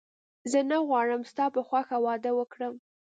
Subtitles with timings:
[0.51, 2.73] زه نه غواړم ستا په خوښه واده وکړم